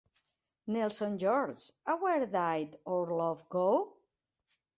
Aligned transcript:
Nelson 0.65 1.15
George 1.19 1.69
a 1.85 1.95
Where 1.95 2.21
Did 2.25 2.33
Our 2.87 3.05
Love 3.13 3.47
Go? 3.49 3.97